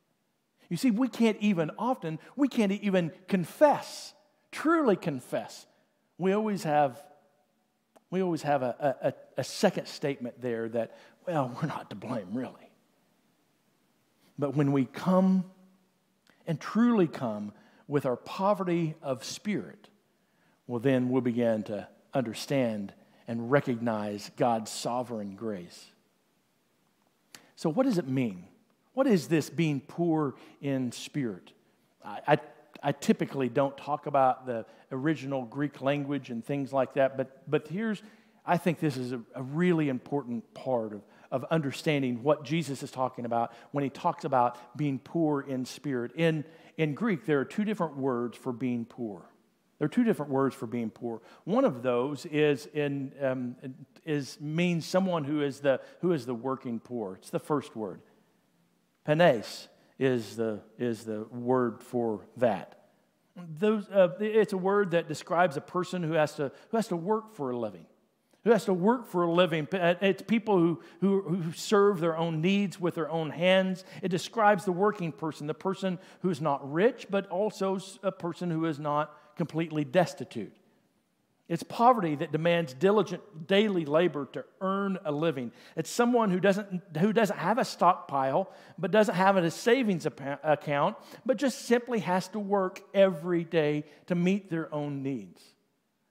You 0.70 0.78
see, 0.78 0.92
we 0.92 1.08
can't 1.08 1.38
even 1.40 1.72
often, 1.78 2.20
we 2.36 2.48
can't 2.48 2.72
even 2.72 3.12
confess, 3.28 4.14
truly 4.52 4.96
confess. 4.96 5.66
We 6.18 6.34
always 6.34 6.64
have, 6.64 7.02
we 8.16 8.22
always 8.22 8.44
have 8.44 8.64
a, 8.64 8.96
a, 9.02 9.14
a 9.42 9.44
second 9.44 9.88
statement 9.90 10.42
there 10.42 10.70
that, 10.70 10.98
well, 11.28 11.52
we're 11.62 11.68
not 11.68 11.90
to 11.90 11.98
blame, 11.98 12.30
really. 12.32 12.72
But 14.40 14.56
when 14.56 14.72
we 14.72 14.86
come 14.86 15.44
and 16.48 16.58
truly 16.58 17.08
come 17.08 17.52
with 17.90 18.06
our 18.06 18.16
poverty 18.16 18.96
of 19.02 19.26
spirit, 19.26 19.90
well, 20.66 20.80
then 20.80 21.10
we'll 21.10 21.24
begin 21.24 21.64
to 21.64 21.90
understand 22.14 22.94
and 23.28 23.52
recognize 23.52 24.32
God's 24.38 24.72
sovereign 24.72 25.36
grace. 25.36 25.88
So, 27.58 27.70
what 27.70 27.86
does 27.86 27.98
it 27.98 28.08
mean? 28.08 28.46
What 28.94 29.08
is 29.08 29.28
this 29.28 29.50
being 29.50 29.82
poor 29.82 30.36
in 30.62 30.94
spirit? 30.94 31.52
I, 32.02 32.22
I, 32.26 32.38
I, 32.86 32.92
typically 32.92 33.50
don't 33.50 33.76
talk 33.78 34.06
about 34.06 34.46
the 34.46 34.66
original 34.92 35.44
Greek 35.44 35.82
language 35.82 36.30
and 36.30 36.46
things 36.46 36.72
like 36.72 36.94
that, 36.94 37.18
but, 37.18 37.50
but 37.50 37.68
here's, 37.68 38.02
I 38.46 38.58
think 38.58 38.80
this 38.80 38.96
is 38.98 39.12
a, 39.12 39.22
a 39.34 39.44
really 39.44 39.90
important 39.90 40.54
part 40.54 40.94
of 40.94 41.02
of 41.32 41.44
understanding 41.52 42.24
what 42.24 42.46
Jesus 42.46 42.84
is 42.84 42.92
talking 42.92 43.26
about 43.26 43.54
when 43.72 43.84
he 43.84 43.90
talks 43.90 44.24
about 44.24 44.58
being 44.78 45.00
poor 45.00 45.42
in 45.42 45.66
spirit. 45.66 46.12
In, 46.16 46.46
in 46.78 46.94
Greek, 46.94 47.26
there 47.26 47.40
are 47.40 47.46
two 47.46 47.66
different 47.66 47.98
words 47.98 48.38
for 48.38 48.54
being 48.54 48.86
poor. 48.86 49.22
There 49.78 49.86
are 49.86 49.90
two 49.90 50.06
different 50.06 50.32
words 50.32 50.56
for 50.56 50.68
being 50.68 50.90
poor. 50.90 51.22
One 51.44 51.66
of 51.66 51.84
those 51.84 52.26
is, 52.28 52.68
in, 52.68 53.12
um, 53.22 53.58
is 54.06 54.40
means 54.40 54.86
someone 54.86 55.26
who 55.26 55.42
is, 55.42 55.60
the, 55.60 55.82
who 56.00 56.14
is 56.14 56.26
the 56.26 56.34
working 56.34 56.80
poor. 56.80 57.16
It's 57.16 57.32
the 57.32 57.40
first 57.40 57.76
word. 57.76 58.00
Penes 59.04 59.68
is 60.00 60.36
the, 60.36 60.62
is 60.78 61.06
the 61.06 61.24
word 61.32 61.82
for 61.82 62.22
that. 62.38 62.82
Those, 63.36 63.90
uh, 63.90 64.10
it's 64.20 64.54
a 64.54 64.58
word 64.58 64.92
that 64.92 65.08
describes 65.08 65.58
a 65.58 65.62
person 65.62 66.04
who 66.04 66.14
has, 66.14 66.36
to, 66.36 66.52
who 66.70 66.78
has 66.78 66.88
to 66.88 66.96
work 66.96 67.36
for 67.36 67.52
a 67.52 67.58
living 67.58 67.86
who 68.46 68.52
has 68.52 68.66
to 68.66 68.74
work 68.74 69.08
for 69.08 69.24
a 69.24 69.32
living. 69.32 69.68
Uh, 69.74 69.96
it's 70.02 70.22
people 70.22 70.58
who, 70.58 70.80
who, 71.02 71.22
who 71.24 71.52
serve 71.52 72.00
their 72.00 72.16
own 72.16 72.42
needs 72.42 72.80
with 72.80 72.94
their 72.96 73.10
own 73.10 73.32
hands. 73.32 73.84
It 74.04 74.10
describes 74.10 74.66
the 74.66 74.72
working 74.72 75.12
person, 75.12 75.48
the 75.48 75.56
person 75.56 75.98
who's 76.22 76.40
not 76.40 76.72
rich, 76.72 77.08
but 77.10 77.28
also 77.28 77.80
a 78.04 78.12
person 78.12 78.52
who 78.52 78.66
is 78.66 78.80
not 78.80 79.18
completely 79.36 79.84
destitute. 79.84 80.56
It's 81.48 81.62
poverty 81.62 82.16
that 82.16 82.32
demands 82.32 82.74
diligent 82.74 83.48
daily 83.48 83.86
labor 83.86 84.28
to 84.34 84.46
earn 84.62 84.98
a 85.06 85.12
living. 85.12 85.52
It's 85.76 85.92
someone 85.92 86.32
who 86.32 86.40
doesn't, 86.40 86.82
who 86.98 87.14
doesn't 87.14 87.38
have 87.38 87.60
a 87.60 87.66
stockpile, 87.66 88.50
but 88.80 88.90
doesn't 88.90 89.14
have 89.14 89.38
a 89.38 89.52
savings 89.52 90.08
account, 90.08 90.98
but 91.24 91.38
just 91.38 91.66
simply 91.66 92.00
has 92.00 92.28
to 92.30 92.40
work 92.40 92.82
every 92.96 93.44
day 93.44 93.84
to 94.08 94.16
meet 94.16 94.50
their 94.50 94.74
own 94.74 95.04
needs. 95.04 95.42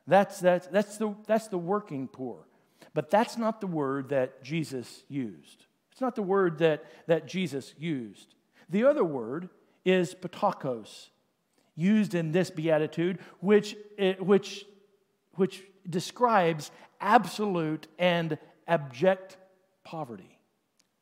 That's, 0.07 0.39
that's, 0.39 0.69
that's, 0.69 0.99
the, 0.99 1.15
that's 1.27 1.49
the 1.49 1.59
working 1.59 2.07
poor. 2.07 2.47
But 2.93 3.11
that's 3.11 3.37
not 3.37 3.61
the 3.61 3.67
word 3.67 4.11
that 4.11 4.45
Jesus 4.45 5.03
used. 5.09 5.67
It's 5.91 6.01
not 6.01 6.15
the 6.15 6.23
word 6.23 6.59
that, 6.59 6.85
that 7.09 7.27
Jesus 7.27 7.75
used. 7.77 8.35
The 8.71 8.85
other 8.85 9.05
word 9.05 9.49
is 9.85 10.15
ptochos, 10.15 11.09
used 11.75 12.15
in 12.15 12.31
this 12.31 12.51
beatitude, 12.51 13.19
which, 13.41 13.77
which, 14.21 14.65
which 15.37 15.63
describes 15.89 16.71
absolute 17.01 17.87
and 17.99 18.39
abject 18.67 19.37
poverty 19.85 20.35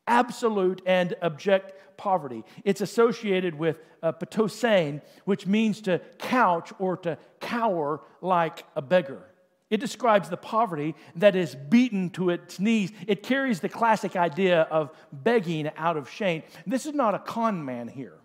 absolute 0.07 0.81
and 0.85 1.15
abject 1.21 1.73
poverty. 1.97 2.43
It's 2.63 2.81
associated 2.81 3.55
with 3.55 3.79
uh, 4.01 4.13
ptosein, 4.13 5.01
which 5.25 5.47
means 5.47 5.81
to 5.81 6.01
couch 6.19 6.71
or 6.79 6.97
to 6.97 7.17
cower 7.39 8.01
like 8.21 8.65
a 8.75 8.81
beggar. 8.81 9.23
It 9.69 9.79
describes 9.79 10.29
the 10.29 10.37
poverty 10.37 10.93
that 11.15 11.35
is 11.35 11.55
beaten 11.55 12.11
to 12.11 12.29
its 12.29 12.59
knees. 12.59 12.91
It 13.07 13.23
carries 13.23 13.59
the 13.59 13.69
classic 13.69 14.15
idea 14.15 14.61
of 14.63 14.91
begging 15.11 15.71
out 15.77 15.97
of 15.97 16.09
shame. 16.09 16.43
This 16.67 16.85
is 16.85 16.93
not 16.93 17.15
a 17.15 17.19
con 17.19 17.63
man 17.65 17.87
here. 17.87 18.19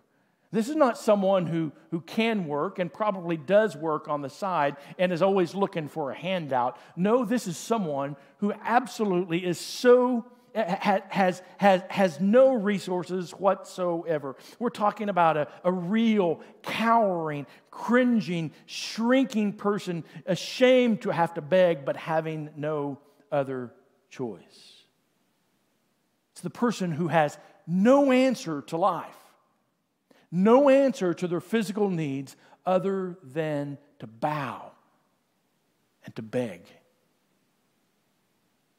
This 0.50 0.68
is 0.68 0.76
not 0.76 0.96
someone 0.96 1.46
who, 1.46 1.72
who 1.90 2.00
can 2.00 2.46
work 2.46 2.78
and 2.78 2.92
probably 2.92 3.36
does 3.36 3.76
work 3.76 4.08
on 4.08 4.22
the 4.22 4.30
side 4.30 4.76
and 4.98 5.12
is 5.12 5.20
always 5.20 5.54
looking 5.54 5.88
for 5.88 6.10
a 6.10 6.14
handout. 6.14 6.78
No, 6.96 7.24
this 7.24 7.46
is 7.46 7.56
someone 7.56 8.16
who 8.38 8.52
absolutely 8.64 9.44
is 9.44 9.58
so 9.58 10.24
has, 10.54 11.42
has, 11.58 11.82
has 11.88 12.20
no 12.20 12.54
resources 12.54 13.32
whatsoever. 13.32 14.36
We're 14.58 14.70
talking 14.70 15.08
about 15.08 15.36
a, 15.36 15.48
a 15.64 15.72
real, 15.72 16.40
cowering, 16.62 17.46
cringing, 17.70 18.52
shrinking 18.66 19.54
person, 19.54 20.04
ashamed 20.26 21.02
to 21.02 21.10
have 21.10 21.34
to 21.34 21.42
beg, 21.42 21.84
but 21.84 21.96
having 21.96 22.50
no 22.56 22.98
other 23.30 23.72
choice. 24.10 24.74
It's 26.32 26.40
the 26.40 26.50
person 26.50 26.92
who 26.92 27.08
has 27.08 27.38
no 27.66 28.10
answer 28.10 28.62
to 28.62 28.76
life, 28.76 29.16
no 30.30 30.68
answer 30.68 31.14
to 31.14 31.28
their 31.28 31.40
physical 31.40 31.88
needs 31.90 32.37
other 32.66 33.18
than 33.23 33.78
to 33.99 34.06
bow 34.06 34.73
and 36.04 36.14
to 36.16 36.23
beg. 36.23 36.62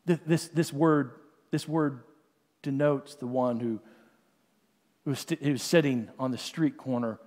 This, 0.06 0.48
this 0.48 0.74
word 0.74 1.12
this 1.52 1.68
word 1.68 2.02
denotes 2.62 3.16
the 3.16 3.28
one 3.28 3.60
who, 3.60 3.80
who, 5.04 5.12
was, 5.12 5.26
who 5.42 5.52
was 5.52 5.64
sitting 5.64 6.10
on 6.20 6.32
the 6.32 6.38
street 6.38 6.78
corner, 6.78 7.20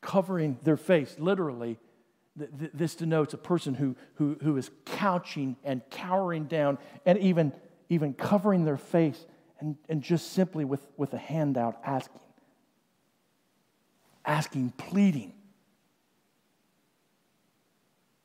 covering 0.00 0.58
their 0.62 0.76
face, 0.76 1.16
literally. 1.18 1.78
Th- 2.38 2.50
th- 2.58 2.70
this 2.72 2.94
denotes 2.94 3.34
a 3.34 3.38
person 3.38 3.74
who, 3.74 3.96
who, 4.14 4.36
who 4.42 4.56
is 4.56 4.70
couching 4.84 5.56
and 5.64 5.82
cowering 5.90 6.44
down 6.44 6.78
and 7.04 7.18
even, 7.18 7.52
even 7.88 8.14
covering 8.14 8.64
their 8.64 8.76
face 8.76 9.26
and, 9.58 9.76
and 9.88 10.02
just 10.02 10.32
simply 10.32 10.64
with, 10.64 10.86
with 10.96 11.12
a 11.14 11.18
hand 11.18 11.58
out 11.58 11.78
asking. 11.84 12.20
Asking, 14.26 14.70
pleading. 14.70 15.32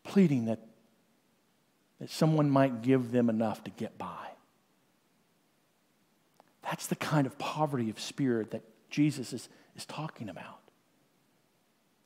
Pleading 0.03 0.46
that, 0.46 0.60
that 2.00 2.10
someone 2.10 2.50
might 2.50 2.81
give 2.81 3.12
them 3.12 3.29
enough 3.29 3.63
to 3.65 3.72
get 3.72 3.98
by. 4.00 4.27
That's 6.63 6.88
the 6.88 6.96
kind 6.96 7.27
of 7.27 7.38
poverty 7.38 7.89
of 7.89 8.00
spirit 8.00 8.51
that 8.51 8.63
Jesus 8.89 9.31
is, 9.31 9.48
is 9.75 9.86
talking 9.86 10.27
about. 10.27 10.60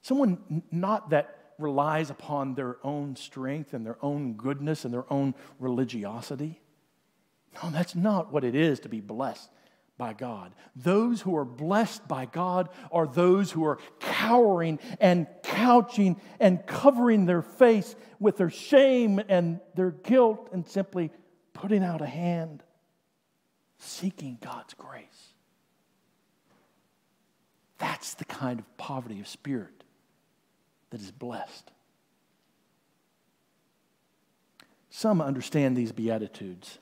Someone 0.01 0.63
not 0.71 1.09
that 1.11 1.53
relies 1.57 2.09
upon 2.09 2.53
their 2.53 2.77
own 2.83 3.15
strength 3.15 3.73
and 3.73 3.85
their 3.85 3.97
own 4.01 4.33
goodness 4.33 4.83
and 4.83 4.93
their 4.93 5.11
own 5.11 5.33
religiosity. 5.59 6.59
No, 7.63 7.69
that's 7.69 7.95
not 7.95 8.31
what 8.31 8.43
it 8.43 8.55
is 8.55 8.81
to 8.81 8.89
be 8.89 8.99
blessed 8.99 9.49
by 9.97 10.13
God. 10.13 10.53
Those 10.75 11.21
who 11.21 11.35
are 11.37 11.45
blessed 11.45 12.07
by 12.07 12.25
God 12.25 12.69
are 12.91 13.07
those 13.07 13.51
who 13.51 13.63
are 13.65 13.79
cowering 13.99 14.79
and 14.99 15.27
couching 15.43 16.19
and 16.39 16.65
covering 16.65 17.25
their 17.25 17.41
face 17.41 17.95
with 18.19 18.37
their 18.37 18.49
shame 18.49 19.21
and 19.29 19.59
their 19.75 19.91
guilt 19.91 20.49
and 20.51 20.67
simply 20.67 21.11
putting 21.53 21.83
out 21.83 22.01
a 22.01 22.05
hand 22.05 22.61
seeking 23.77 24.37
God's 24.41 24.73
grace. 24.73 25.33
That's 27.77 28.13
the 28.15 28.25
kind 28.25 28.59
of 28.59 28.77
poverty 28.77 29.19
of 29.19 29.27
spirit 29.27 29.83
that 30.89 31.01
is 31.01 31.11
blessed. 31.11 31.71
Some 34.89 35.21
understand 35.21 35.75
these 35.75 35.91
Beatitudes. 35.91 36.79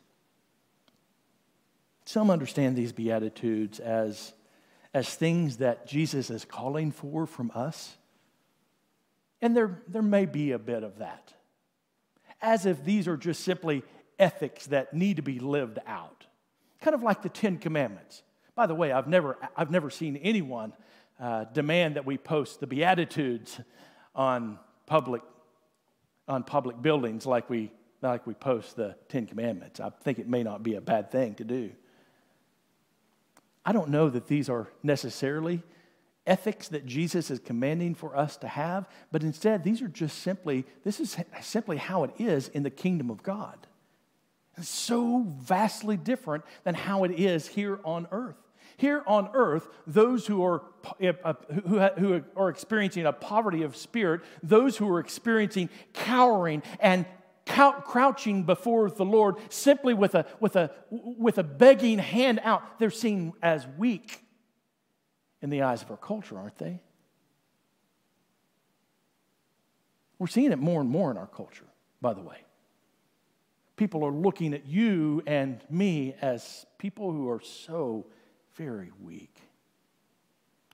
Some 2.05 2.29
understand 2.29 2.75
these 2.75 2.91
Beatitudes 2.91 3.79
as, 3.79 4.33
as 4.93 5.13
things 5.13 5.57
that 5.57 5.87
Jesus 5.87 6.29
is 6.29 6.45
calling 6.45 6.91
for 6.91 7.25
from 7.25 7.51
us. 7.53 7.95
And 9.41 9.55
there, 9.55 9.81
there 9.87 10.01
may 10.01 10.25
be 10.25 10.51
a 10.51 10.59
bit 10.59 10.83
of 10.83 10.99
that. 10.99 11.33
As 12.41 12.65
if 12.65 12.83
these 12.83 13.07
are 13.07 13.17
just 13.17 13.43
simply 13.43 13.83
ethics 14.19 14.67
that 14.67 14.93
need 14.93 15.17
to 15.17 15.21
be 15.21 15.39
lived 15.39 15.79
out 15.87 16.25
kind 16.83 16.93
of 16.93 17.01
like 17.01 17.21
the 17.21 17.29
Ten 17.29 17.57
Commandments. 17.57 18.23
By 18.55 18.67
the 18.67 18.75
way, 18.75 18.91
I've 18.91 19.07
never, 19.07 19.37
I've 19.55 19.71
never 19.71 19.89
seen 19.89 20.17
anyone 20.17 20.73
uh, 21.19 21.45
demand 21.45 21.95
that 21.95 22.05
we 22.05 22.17
post 22.17 22.59
the 22.59 22.67
Beatitudes 22.67 23.59
on 24.13 24.59
public, 24.85 25.21
on 26.27 26.43
public 26.43 26.81
buildings 26.81 27.25
like 27.25 27.49
we, 27.49 27.71
like 28.01 28.27
we 28.27 28.33
post 28.33 28.75
the 28.75 28.95
Ten 29.07 29.25
Commandments. 29.25 29.79
I 29.79 29.89
think 29.89 30.19
it 30.19 30.27
may 30.27 30.43
not 30.43 30.61
be 30.61 30.75
a 30.75 30.81
bad 30.81 31.09
thing 31.09 31.35
to 31.35 31.43
do. 31.43 31.71
I 33.65 33.71
don't 33.71 33.89
know 33.89 34.09
that 34.09 34.27
these 34.27 34.49
are 34.49 34.67
necessarily 34.81 35.63
ethics 36.25 36.69
that 36.69 36.85
Jesus 36.85 37.29
is 37.29 37.39
commanding 37.39 37.95
for 37.95 38.15
us 38.15 38.37
to 38.37 38.47
have, 38.47 38.87
but 39.11 39.23
instead, 39.23 39.63
these 39.63 39.81
are 39.81 39.87
just 39.87 40.19
simply, 40.19 40.65
this 40.83 40.99
is 40.99 41.17
simply 41.41 41.77
how 41.77 42.03
it 42.03 42.11
is 42.17 42.47
in 42.49 42.63
the 42.63 42.69
kingdom 42.69 43.09
of 43.09 43.23
God. 43.23 43.67
It's 44.57 44.69
so 44.69 45.25
vastly 45.27 45.97
different 45.97 46.43
than 46.63 46.75
how 46.75 47.03
it 47.03 47.19
is 47.19 47.47
here 47.47 47.79
on 47.83 48.07
earth. 48.11 48.37
Here 48.77 49.03
on 49.05 49.29
earth, 49.33 49.67
those 49.85 50.25
who 50.25 50.43
are, 50.43 50.63
uh, 51.01 51.33
who 51.97 52.23
are 52.35 52.49
experiencing 52.49 53.05
a 53.05 53.13
poverty 53.13 53.63
of 53.63 53.75
spirit, 53.75 54.21
those 54.41 54.77
who 54.77 54.89
are 54.89 54.99
experiencing 54.99 55.69
cowering 55.93 56.63
and 56.79 57.05
crouching 57.45 58.43
before 58.43 58.89
the 58.89 59.05
Lord 59.05 59.35
simply 59.49 59.93
with 59.93 60.15
a, 60.15 60.25
with 60.39 60.55
a, 60.55 60.71
with 60.89 61.37
a 61.37 61.43
begging 61.43 61.99
hand 61.99 62.39
out, 62.43 62.79
they're 62.79 62.89
seen 62.89 63.33
as 63.41 63.67
weak 63.77 64.23
in 65.41 65.49
the 65.49 65.63
eyes 65.63 65.81
of 65.81 65.91
our 65.91 65.97
culture, 65.97 66.37
aren't 66.37 66.57
they? 66.57 66.81
We're 70.19 70.27
seeing 70.27 70.51
it 70.51 70.59
more 70.59 70.79
and 70.79 70.89
more 70.89 71.11
in 71.11 71.17
our 71.17 71.27
culture, 71.27 71.67
by 72.01 72.13
the 72.13 72.21
way 72.21 72.37
people 73.75 74.05
are 74.05 74.11
looking 74.11 74.53
at 74.53 74.65
you 74.65 75.21
and 75.25 75.61
me 75.69 76.15
as 76.21 76.65
people 76.77 77.11
who 77.11 77.29
are 77.29 77.41
so 77.41 78.05
very 78.55 78.91
weak. 79.01 79.35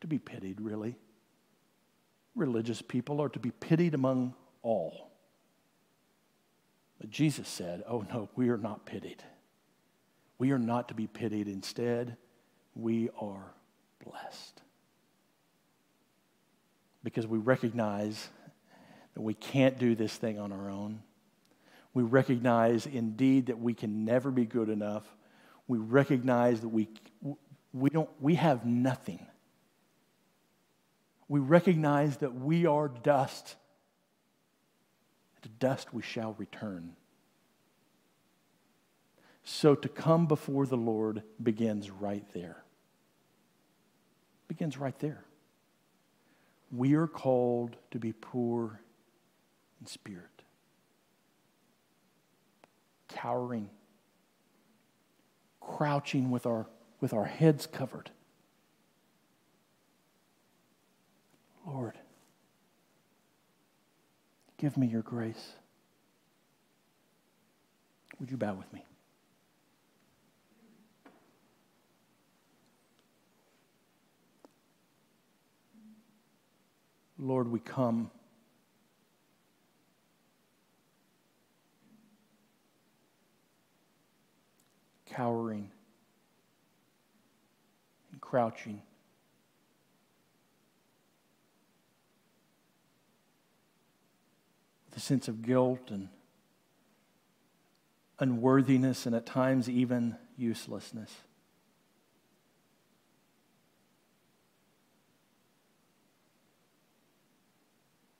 To 0.01 0.07
be 0.07 0.19
pitied, 0.19 0.61
really. 0.61 0.97
Religious 2.35 2.81
people 2.81 3.21
are 3.21 3.29
to 3.29 3.39
be 3.39 3.51
pitied 3.51 3.93
among 3.93 4.33
all. 4.61 5.08
But 6.99 7.09
Jesus 7.09 7.47
said, 7.47 7.83
Oh 7.87 8.05
no, 8.11 8.29
we 8.35 8.49
are 8.49 8.57
not 8.57 8.85
pitied. 8.85 9.23
We 10.37 10.51
are 10.51 10.59
not 10.59 10.87
to 10.89 10.93
be 10.93 11.07
pitied. 11.07 11.47
Instead, 11.47 12.17
we 12.75 13.09
are 13.19 13.53
blessed. 14.03 14.61
Because 17.03 17.27
we 17.27 17.37
recognize 17.37 18.29
that 19.13 19.21
we 19.21 19.33
can't 19.33 19.77
do 19.77 19.95
this 19.95 20.15
thing 20.15 20.39
on 20.39 20.51
our 20.51 20.69
own. 20.69 21.01
We 21.93 22.03
recognize 22.03 22.85
indeed 22.85 23.47
that 23.47 23.59
we 23.59 23.73
can 23.73 24.05
never 24.05 24.31
be 24.31 24.45
good 24.45 24.69
enough. 24.69 25.03
We 25.67 25.77
recognize 25.77 26.61
that 26.61 26.69
we, 26.69 26.87
we, 27.73 27.89
don't, 27.89 28.09
we 28.19 28.35
have 28.35 28.65
nothing. 28.65 29.25
We 31.27 31.39
recognize 31.39 32.17
that 32.17 32.33
we 32.33 32.65
are 32.65 32.87
dust. 32.87 33.55
To 35.41 35.49
dust 35.49 35.93
we 35.93 36.01
shall 36.01 36.35
return. 36.37 36.95
So 39.43 39.75
to 39.75 39.89
come 39.89 40.27
before 40.27 40.65
the 40.65 40.77
Lord 40.77 41.23
begins 41.41 41.89
right 41.89 42.25
there. 42.33 42.63
Begins 44.47 44.77
right 44.77 44.97
there. 44.99 45.23
We 46.71 46.93
are 46.95 47.07
called 47.07 47.77
to 47.91 47.99
be 47.99 48.13
poor 48.13 48.81
in 49.79 49.87
spirit 49.87 50.39
cowering, 53.09 53.69
crouching 55.59 56.31
with 56.31 56.45
our, 56.45 56.67
with 57.01 57.13
our 57.13 57.25
heads 57.25 57.67
covered. 57.67 58.09
Lord, 61.67 61.97
give 64.59 64.75
me 64.77 64.87
your 64.87 65.01
grace. 65.01 65.53
Would 68.19 68.29
you 68.29 68.37
bow 68.37 68.53
with 68.53 68.71
me? 68.73 68.83
Lord, 77.17 77.49
we 77.49 77.59
come 77.59 78.11
cowering 85.05 85.69
and 88.11 88.21
crouching. 88.21 88.81
A 94.99 95.01
sense 95.01 95.29
of 95.29 95.41
guilt 95.41 95.91
and 95.91 96.09
unworthiness 98.19 99.05
and 99.05 99.15
at 99.15 99.25
times 99.25 99.69
even 99.69 100.17
uselessness. 100.35 101.09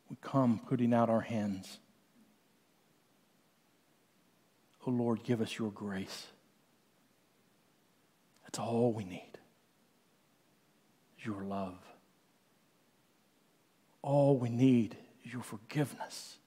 We 0.09 0.15
come 0.21 0.61
putting 0.69 0.93
out 0.93 1.09
our 1.09 1.19
hands. 1.19 1.79
Oh 4.87 4.91
Lord, 4.91 5.21
give 5.25 5.41
us 5.41 5.59
your 5.59 5.71
grace. 5.71 6.27
That's 8.43 8.57
all 8.57 8.93
we 8.93 9.03
need. 9.03 9.37
Your 11.25 11.43
love. 11.43 11.77
All 14.01 14.37
we 14.37 14.47
need 14.47 14.95
is 15.25 15.33
your 15.33 15.43
forgiveness. 15.43 16.38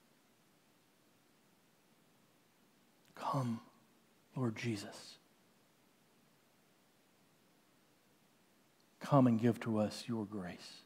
Come, 3.22 3.60
Lord 4.36 4.56
Jesus. 4.56 5.16
Come 9.00 9.26
and 9.26 9.40
give 9.40 9.60
to 9.60 9.78
us 9.78 10.04
your 10.08 10.24
grace. 10.24 10.82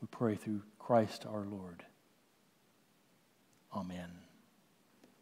We 0.00 0.08
pray 0.10 0.34
through 0.34 0.62
Christ 0.78 1.24
our 1.26 1.44
Lord. 1.44 1.84
Amen. 3.74 4.21